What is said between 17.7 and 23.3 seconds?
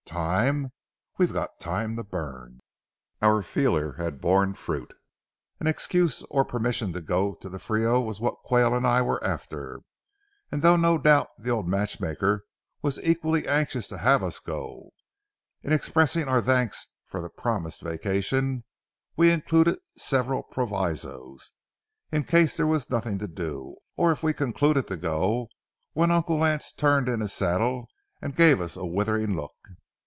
vacation, we included several provisos—in case there was nothing to